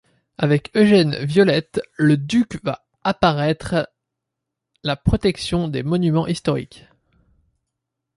[0.39, 1.69] Avec Eugène Violet
[1.99, 3.87] le Duc va apparaître
[4.81, 6.87] la protection des Monuments Historiques.